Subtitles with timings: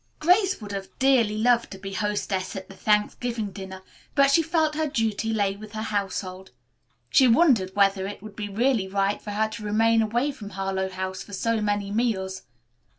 [0.17, 3.83] Grace would have dearly loved to be hostess at the Thanksgiving dinner,
[4.15, 6.49] but she felt that her duty lay with her household.
[7.11, 10.89] She wondered whether it would be really right for her to remain away from Harlowe
[10.89, 12.41] House for so many meals.